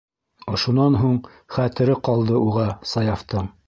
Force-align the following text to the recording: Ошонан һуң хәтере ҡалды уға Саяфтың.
Ошонан 0.53 0.97
һуң 1.03 1.13
хәтере 1.59 2.01
ҡалды 2.11 2.43
уға 2.51 2.69
Саяфтың. 2.97 3.59